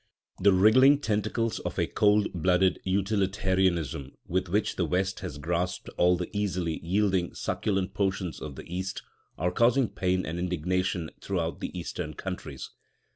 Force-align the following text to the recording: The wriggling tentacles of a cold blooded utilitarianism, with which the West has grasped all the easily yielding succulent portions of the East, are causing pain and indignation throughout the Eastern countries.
The 0.39 0.51
wriggling 0.51 0.97
tentacles 0.99 1.59
of 1.59 1.77
a 1.77 1.85
cold 1.85 2.33
blooded 2.33 2.79
utilitarianism, 2.83 4.13
with 4.25 4.49
which 4.49 4.75
the 4.75 4.85
West 4.87 5.19
has 5.19 5.37
grasped 5.37 5.89
all 5.95 6.17
the 6.17 6.35
easily 6.35 6.79
yielding 6.83 7.35
succulent 7.35 7.93
portions 7.93 8.39
of 8.41 8.55
the 8.55 8.63
East, 8.65 9.03
are 9.37 9.51
causing 9.51 9.89
pain 9.89 10.25
and 10.25 10.39
indignation 10.39 11.11
throughout 11.21 11.59
the 11.59 11.69
Eastern 11.77 12.15
countries. 12.15 12.71